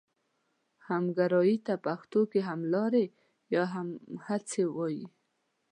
[0.87, 3.05] همګرایي ته پښتو کې هملاري
[3.53, 5.05] یا همهڅي وايي.